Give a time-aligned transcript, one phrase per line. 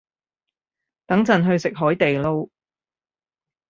[1.05, 2.49] 等陣去食海地撈